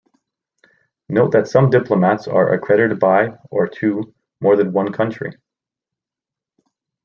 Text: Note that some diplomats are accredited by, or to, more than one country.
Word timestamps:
Note 1.09 1.31
that 1.31 1.47
some 1.47 1.69
diplomats 1.69 2.27
are 2.27 2.53
accredited 2.55 2.99
by, 2.99 3.37
or 3.51 3.67
to, 3.67 4.11
more 4.39 4.55
than 4.55 4.73
one 4.73 4.91
country. 4.91 5.33